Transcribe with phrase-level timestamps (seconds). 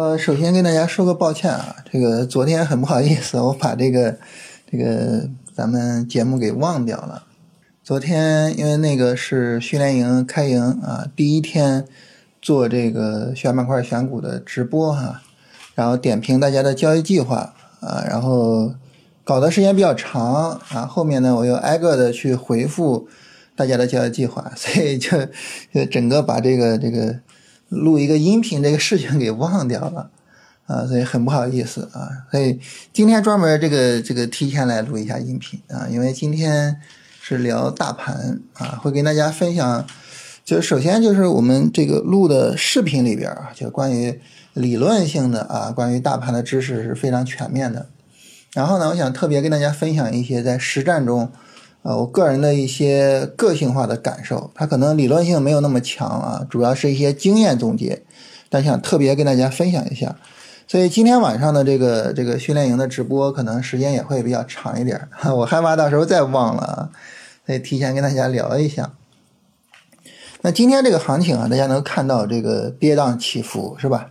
[0.00, 4.16] 呃，首先跟大家说个抱歉啊，这个昨天很不好意思， 我把这个
[4.72, 7.24] 这个咱们节目给忘掉了。
[7.84, 11.84] 昨天因为那个是训练营开营啊，第一天
[12.40, 15.20] 做这个选板块选股的直播哈，
[15.74, 18.72] 然后点评大家的交易计划啊，然后
[19.22, 23.06] 搞的时间比较长啊，后面呢我又挨个的去回复
[23.54, 25.10] 大家的交易计划，所以就
[25.74, 27.16] 就整个把这个这个。
[27.70, 30.10] 录一个音频这个事情给忘掉了
[30.66, 32.06] 啊，所以很不好意思啊。
[32.30, 32.60] 所以
[32.92, 36.76] 今天专门这个这个提前来录一下音频啊，因为今天
[37.20, 39.86] 是聊大盘啊，会跟大家分享。
[40.44, 44.20] 就是首先就是我们这个录的视频里边啊，就关于
[44.54, 47.86] 理论性的啊，关于大盘的知识是非常全面的。
[48.52, 51.30] 然后呢，我想特别跟大家分享一些在实战中。
[51.82, 58.02] 呃，我个人的一些个性化的感受，它可能理论性没有那么强啊，主要是一些经验总结，
[58.50, 60.16] 但想特别跟大家分享一下。
[60.68, 66.90] 所以今天晚上的这个这个训练营的直播，可能时间也会比较长一点， 我害怕到时候再忘了啊，
[67.46, 68.92] 所以提前跟大家聊一下。
[70.42, 74.10] 那今天这个行情啊，大家能看到这个跌宕起伏是吧？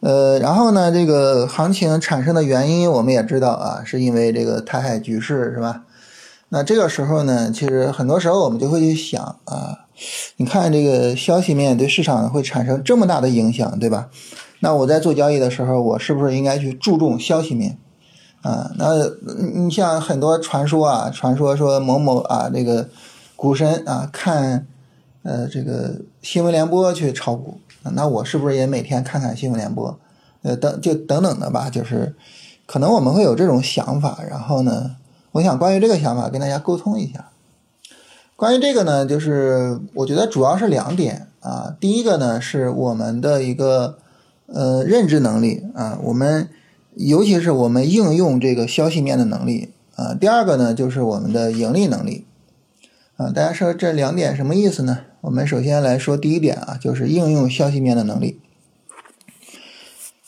[0.00, 5.84] 呃，然后呢，这个行情产生的原因我们也知道啊，是因为这个台海局势是吧？
[6.52, 9.86] 那这个时候呢，其实很多时候我们就会去想啊，
[10.36, 14.10] 你看这个消息面对市场会产生这么大的影响，对吧？
[14.58, 17.78] 那我在做交易的时候，我是不是应该去注重消息面
[18.42, 18.72] 啊？
[18.76, 18.88] 那
[19.54, 22.88] 你像很多传说啊，传说说某某啊，这个
[23.36, 24.66] 股神啊，看
[25.22, 27.60] 呃这个新闻联播去炒股，
[27.94, 29.96] 那我是不是也每天看看新闻联播？
[30.42, 32.16] 呃，等就等等的吧，就是
[32.66, 34.96] 可能我们会有这种想法，然后呢？
[35.32, 37.30] 我想关于这个想法跟大家沟通一下。
[38.34, 41.76] 关于这个呢，就是我觉得主要是两点啊。
[41.78, 43.98] 第一个呢，是我们的一个
[44.46, 46.48] 呃认知能力啊，我们
[46.94, 50.14] 尤其是我们应用这个消息面的能力啊。
[50.14, 52.24] 第二个呢，就是我们的盈利能力
[53.16, 53.30] 啊。
[53.30, 55.00] 大家说这两点什么意思呢？
[55.20, 58.40] 我们首先来说第一点啊，就是应用消息面的能力，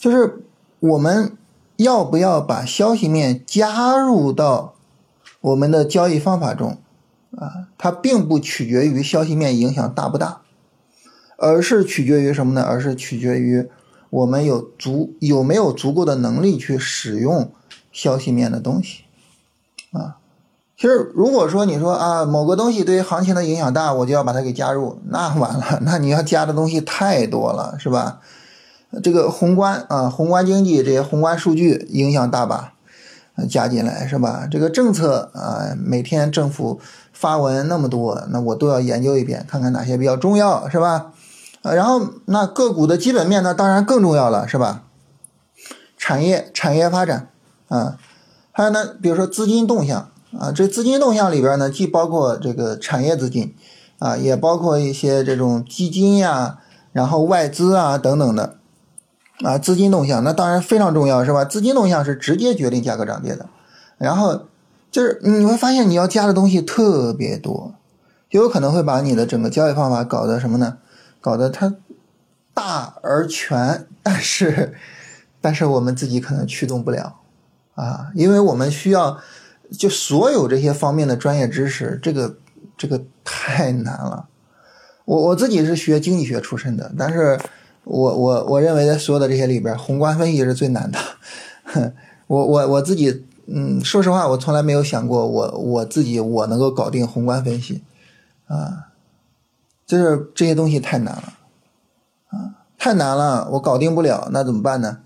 [0.00, 0.42] 就是
[0.80, 1.36] 我们
[1.76, 4.76] 要不要把消息面加入到。
[5.40, 6.78] 我们的交易方法中，
[7.36, 10.40] 啊，它并不取决于消息面影响大不大，
[11.36, 12.62] 而是取决于什么呢？
[12.62, 13.68] 而是取决于
[14.10, 17.52] 我们有足有没有足够的能力去使用
[17.92, 19.04] 消息面的东西，
[19.92, 20.16] 啊，
[20.76, 28.20] 其实如果说你说啊某个东西对于行情的影响大，我就要把它给加入，那完了，那你要加的东西太多了，是吧？
[29.02, 32.72] 这个宏观啊，宏观经济这些宏观数据影响大吧？
[33.46, 34.48] 加进来是吧？
[34.50, 36.80] 这个政策啊，每天政府
[37.12, 41.12] 发文那么多，那我都要研究一遍，看看哪些比较重要，是吧？
[41.62, 44.82] 呃，然后那个股的基本面呢，当然更重要了，是吧？
[45.96, 47.28] 产业产业发展
[47.68, 47.98] 啊，
[48.52, 53.54] 还有呢，比如说资金动向啊，这资金动向里边呢，既包括这个产业资金
[53.98, 56.58] 啊，也包括一些这种基金呀，
[56.92, 58.57] 然后外资啊等等的。
[59.44, 61.44] 啊，资金动向那当然非常重要，是吧？
[61.44, 63.46] 资金动向是直接决定价格涨跌的。
[63.96, 64.46] 然后
[64.90, 67.74] 就是你会发现，你要加的东西特别多，
[68.28, 70.78] 就有可能会把你的整个交易方法搞得什么呢？
[71.20, 71.76] 搞得它
[72.52, 74.74] 大而全，但是
[75.40, 77.20] 但是我们自己可能驱动不了
[77.76, 79.20] 啊，因为我们需要
[79.70, 82.36] 就所有这些方面的专业知识，这个
[82.76, 84.26] 这个太难了。
[85.04, 87.38] 我我自己是学经济学出身的，但是。
[87.90, 90.98] 我我我认为在所有的这些里边，宏观分析是最难的。
[92.28, 97.82] 我我我自己，嗯，说实话，我从来没有想过我我自己我能够搞定宏观分析，
[98.46, 98.92] 啊，
[99.86, 101.32] 就是这些东西太难了，
[102.28, 104.98] 啊，太难了，我搞定不了，那怎么办呢？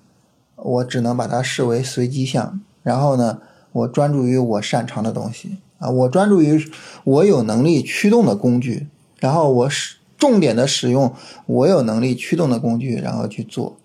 [0.57, 3.39] 我只能把它视为随机项，然后呢，
[3.71, 6.69] 我专注于我擅长的东西，啊，我专注于
[7.05, 8.89] 我有能力驱动的工具，
[9.21, 9.99] 然后我使。
[10.23, 11.13] 重点的使用
[11.47, 13.77] 我有能力驱动的工具，然后去做。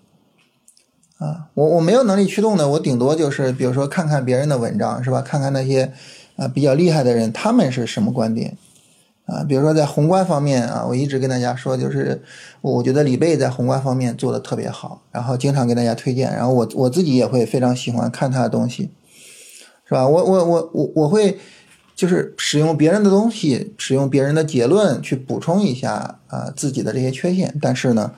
[1.18, 5.20] 啊，我我没有能力驱动的，我顶多就是比如说看看别人的文章，是吧？
[5.20, 5.92] 看看那些
[6.36, 8.56] 啊比较厉害的人，他们是什么观点？
[9.26, 12.22] 啊，比如说在宏观方面啊，我一直跟大家说，就是
[12.60, 18.92] 我觉得李贝在宏观方面做的特别好，然后经常给大家推荐，然后我我自己也会非常喜欢看他的东西，
[19.88, 20.06] 是吧？
[20.06, 21.36] 我我我我我会。
[21.98, 28.12] 就是使用别人的东西，使用别人的结论去补充一下啊自己的这些缺陷，但是呢，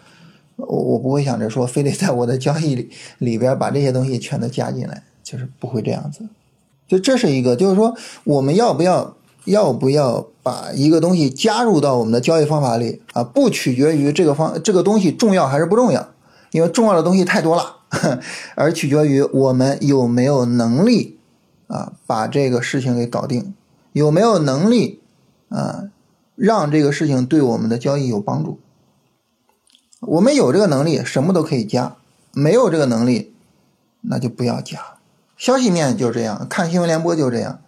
[0.56, 6.28] 我我不会想着说非得在我的交易里里边把这些东西全都加进来，就是不会这样子。
[6.86, 9.16] 就这是一个，就是说我们要不要
[9.46, 13.24] 要不要把一个东西加入到我们的交易方法里啊？
[13.24, 16.06] 不取决于这个方这个东西重要还是不重要，
[16.50, 17.76] 因为重要的东西太多了，
[18.56, 21.16] 而取决于我们有没有能力
[21.68, 23.54] 啊把这个事情给搞定，
[23.92, 25.00] 有没有能力
[25.48, 25.90] 啊
[26.36, 28.58] 让这个事情对我们的交易有帮助。
[30.00, 31.96] 我们有这个能力，什么都可以加；
[32.32, 33.34] 没有这个能力，
[34.00, 34.78] 那就不要加。
[35.36, 37.60] 消息面就这样，看新闻联播就这样，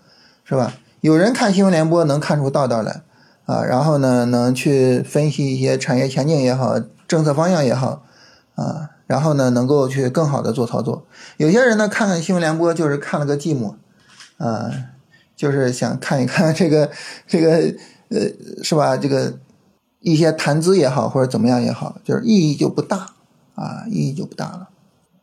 [0.44, 0.74] 是吧？
[1.00, 3.02] 有人看新闻联播能看出道道来
[3.44, 8.04] 啊，然后呢，能去分析一些产业前景也好，政策方向也好
[8.54, 11.04] 啊，然后呢，能够去更好的做操作。
[11.36, 13.74] 有些人呢，看看新闻联播就是看了个寂寞，
[14.38, 14.70] 啊，
[15.42, 16.88] 就是想看一看这个
[17.26, 17.74] 这个
[18.10, 18.20] 呃，
[18.62, 18.96] 是吧？
[18.96, 19.36] 这个。
[20.04, 23.14] 一些谈资也好，或者怎么样也好，就是意义就不大
[23.54, 24.68] 啊，意义就不大了。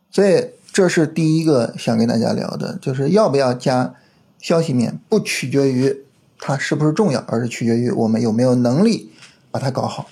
[0.09, 3.93] 所以这是第一个想跟大家聊的，就是要不要加
[4.39, 6.05] 消息面，不取决于
[6.39, 9.11] 它是不是重要，而是取决于我们有没有能力
[9.51, 10.07] 把它搞好。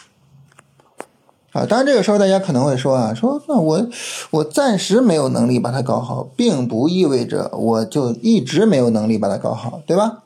[1.57, 3.88] 啊，当然这个时候大家可能会说啊，说那我
[4.30, 10.19] 我暂时没有能力把它搞好，并不意味着我就一直没有能力把它搞好，对吧？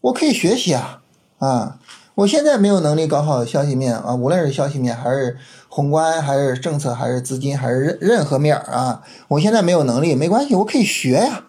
[0.00, 1.02] 我可以学习啊，
[1.38, 1.78] 啊。
[2.14, 5.36] 我现在没有能力搞好消息面啊，无论是消息面还是
[5.68, 11.44] 宏观，还是政策，还是资金，还是任任何面啊，我现在没有能力，没关系，我可以学呀，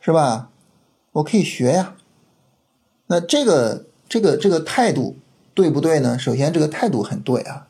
[0.00, 0.48] 是吧？
[1.12, 1.94] 我可以学呀。
[3.08, 5.16] 那这个这个这个态度
[5.52, 6.18] 对不对呢？
[6.18, 7.66] 首先，这个态度很对啊，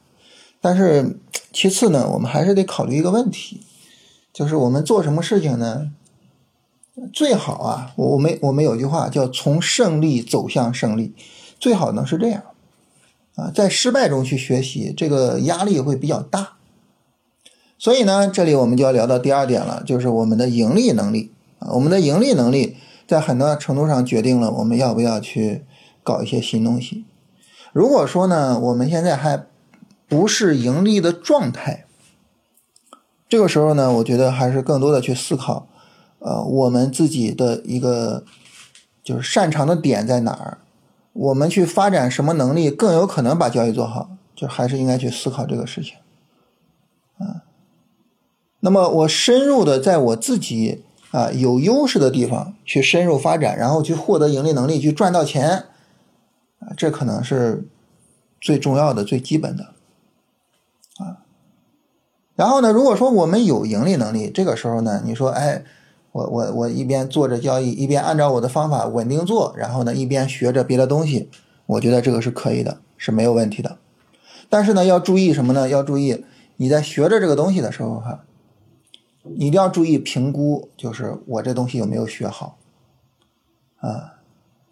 [0.61, 1.19] 但是
[1.53, 3.63] 其次呢，我们还是得考虑一个问题，
[4.33, 5.91] 就是我们做什么事情呢？
[7.13, 11.15] 最好啊，我我们我们有句话叫从胜利走向胜利。
[11.61, 12.43] 最好呢是这样，
[13.37, 16.57] 啊，在失败中去学习，这个压力会比较大。
[17.79, 22.77] 所以呢，这里我们就要聊到第二点了，就是我们的盈利能力啊，我们的盈利能力
[23.07, 25.65] 在很多程度上决定了我们要不要去
[26.03, 27.05] 搞一些新东西。
[27.73, 29.47] 如果说呢，我们现在还
[30.09, 31.85] 不是盈利的状态，
[33.29, 35.69] 这个时候呢，我觉得还是更多的去思考，
[36.19, 38.25] 呃，我们自己的一个
[39.03, 40.59] 就是擅长的点在哪儿。
[41.13, 45.97] 我们去发展什么能力更有可能把交易做好，就还是应该去思考这个事情，
[47.19, 47.43] 啊，
[48.61, 55.65] 那么我深入的在我自己啊有优势的地方去深入发展，然后去获得盈利能力，去赚到钱，
[56.61, 57.67] 啊，这可能是
[58.41, 59.75] 最重要的、最基本的，
[62.39, 65.65] 然后呢，如果说我们有盈利能力，这个时候呢，你说，哎。
[66.11, 71.29] 我我我一边做着交易，一边按照我的方法稳定做，然后呢一边学着别的东西，
[71.67, 73.77] 我觉得这个是可以的，是没有问题的。
[74.49, 75.69] 但是呢，要注意什么呢？
[75.69, 76.25] 要注意
[76.57, 78.25] 你在学着这个东西的时候，哈，
[79.23, 82.57] 你一定要注意评估，就是我这东西有没有学好
[83.81, 84.15] 啊？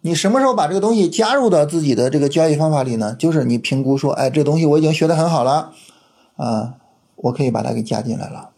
[0.01, 3.15] 你什么时候把这个东西加入到自己的这个交易方法里呢？
[3.17, 5.71] 就是你评估说，哎，这东西我已经学得很好了
[6.35, 6.75] 啊，
[7.17, 8.51] 我可以把它给加进来了。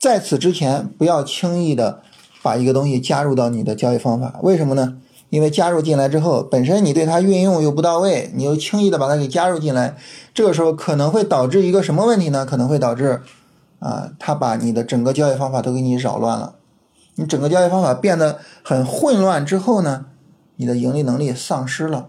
[0.00, 2.02] 在此之前，不要轻易的
[2.42, 4.38] 把一个东西加入到你的交易方法。
[4.42, 4.98] 为什么呢？
[5.30, 9.96] 因为加入进来之后，本身你对它运用又不到位，你又轻易的把它给加入进来，
[10.32, 12.46] 这个时候可能会导致一个什么问题呢？
[12.46, 13.22] 可能会导致
[13.80, 16.54] 啊，他把你的整个交易方法都给你扰乱了。
[17.16, 20.06] 你整个交易方法变得很混乱之后呢，
[20.56, 22.08] 你的盈利能力丧失了，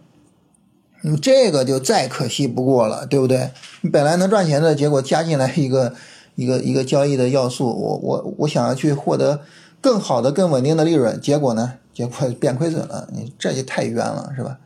[1.06, 3.52] 你这个就再可惜不过了，对不对？
[3.82, 5.94] 你本来能赚钱的结果加进来一个。
[6.38, 9.40] 一个一个交易的要素，我我我想要去获得
[9.80, 11.76] 更好的、更稳定的利润，结果呢？
[11.94, 14.60] 结果变亏损了，你这就太冤了，是吧？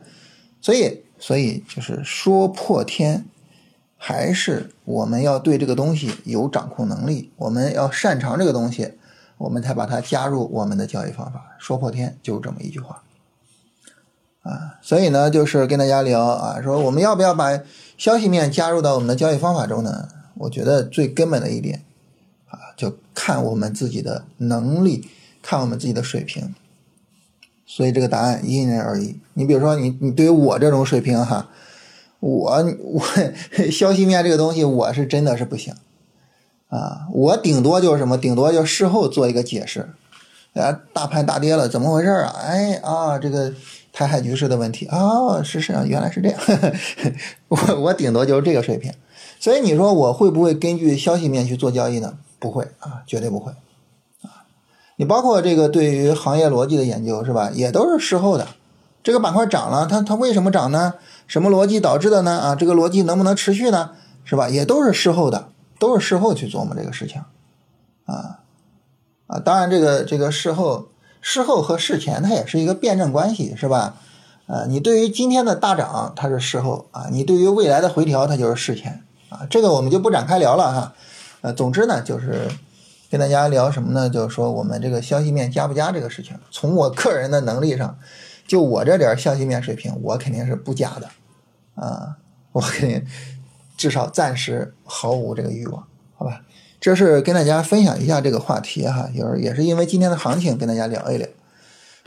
[0.60, 3.24] 所以，所以就是说破天，
[3.96, 8.94] 还是我们要对这个东西有掌控能力，我们要擅长这个东西，
[9.38, 11.54] 我们才把它加入我们的交易方法。
[11.60, 13.04] 说破天就这么一句话
[14.42, 14.78] 啊。
[14.82, 17.60] 所以呢，就是跟大家聊啊，说我们要不要把
[17.96, 20.08] 消息面加入到我们的交易方法中呢？
[20.34, 21.84] 我觉得最根本的一点，
[22.48, 25.08] 啊，就看我们自己的能力，
[25.42, 26.54] 看我们自己的水平。
[27.66, 29.16] 所以这个答案因人而异。
[29.34, 31.48] 你比如说，你你对于我这种水平哈，
[32.18, 33.02] 我我
[33.70, 35.74] 消息面这个东西，我是真的是不行
[36.68, 37.06] 啊。
[37.12, 39.90] 我顶多就是什么，顶多就事后做一个解释。
[40.54, 42.34] 啊，大盘大跌了，怎么回事啊？
[42.42, 43.52] 哎啊，这个
[43.92, 46.40] 台海局势的问题啊，是是啊，原来是这样。
[47.48, 48.92] 我我顶多就是这个水平。
[49.38, 52.18] 所以你说我会不会根据消息面去做交易呢？
[52.38, 53.52] 不会啊，绝对不会
[54.22, 54.44] 啊！
[54.96, 57.50] 你包括这个对于行业逻辑的研究是吧？
[57.52, 58.46] 也都是事后的。
[59.02, 60.94] 这个板块涨了，它它为什么涨呢？
[61.26, 62.38] 什么逻辑导致的呢？
[62.38, 63.92] 啊，这个逻辑能不能持续呢？
[64.24, 64.48] 是吧？
[64.48, 67.22] 也都是事后的，都是事后去琢磨这个事情
[68.04, 68.40] 啊
[69.26, 69.40] 啊！
[69.40, 70.88] 当然，这个这个事后
[71.20, 73.96] 事后和事前它也是一个辩证关系，是吧？
[74.46, 79.04] 呃，你对于今天的大涨它是事后啊，你对于未来的回调它就是事前。
[79.28, 80.92] 啊，这个我们就不展开聊了哈。
[81.42, 82.48] 呃，总之呢，就是
[83.08, 84.10] 跟大家聊什么呢？
[84.10, 87.96] 就是说我们这个消息面加不加这个事情，从我个人的能力上，
[88.48, 91.08] 就我这点消息面水平，我肯定是不加的
[91.76, 92.16] 啊，
[92.50, 93.06] 我肯定
[93.76, 95.86] 至少暂时毫无这个欲望，
[96.16, 96.40] 好吧？
[96.80, 101.28] 这是跟大家分享一下这个话题哈，也是也是因为今天的行情跟大家聊一聊。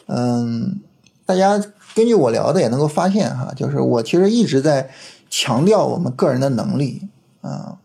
[0.08, 0.82] 嗯，
[1.26, 1.64] 大家
[1.94, 4.90] 根据我聊的也能够发现哈，就是我其实一直在
[5.30, 7.08] 强调我们个人的能力
[7.42, 7.78] 啊。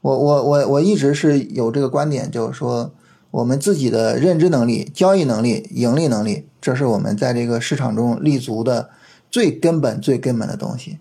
[0.00, 2.92] 我我我我一直是有这个观点，就是说
[3.30, 8.90] 我们自己的认知能力、交易能力、盈利能力，这是我们在这个市场中立足的
[9.30, 10.98] 最根本、最根本的东西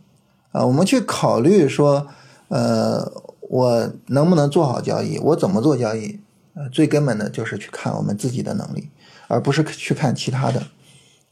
[0.51, 0.63] 啊。
[0.63, 2.05] 我们去考虑说，
[2.49, 3.11] 呃，
[3.51, 5.19] 我能不能做好交易？
[5.19, 6.21] 我怎么做交易？
[6.55, 8.89] 呃，最根本的就是去看我们自己的能力，
[9.27, 10.63] 而不是去看其他的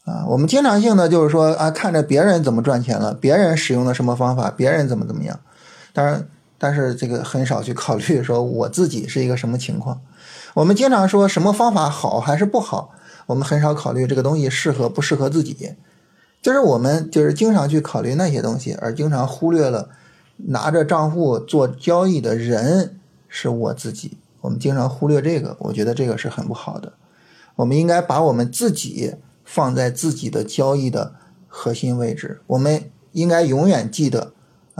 [0.04, 0.26] 啊。
[0.28, 5.40] 我们经常性的就是说啊，看着别人怎么赚钱了，别人使用的什么方法，别人怎么怎么样，
[5.94, 6.28] 当然。
[6.62, 10.02] 但是这个很少去考虑说 我自己是一个什么情况。
[10.54, 12.92] 我们经常说什么方法好还是不好，
[13.28, 15.76] 我们很少考虑这个东西适合不适合自己。
[16.42, 19.88] 就是我们就是经常去考虑那些东西，而经常忽略了
[20.48, 24.18] 拿着账户做交易的人是我自己。
[24.42, 26.94] 我们经常忽略这个，我觉得这个是很不好的。
[27.56, 31.16] 我们应该把我们自己放在自己的交易的
[31.48, 32.42] 核心位置。
[32.48, 34.34] 我们应该永远记得。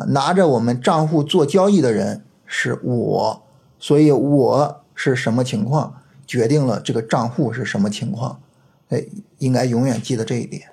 [0.08, 3.44] 拿着我们账户做交易的人是我，
[3.78, 5.94] 所以我是什么情况，
[6.26, 8.40] 决定了这个账户是什么情况。
[8.88, 9.06] 哎，
[9.40, 10.70] 应该永远记得这一点。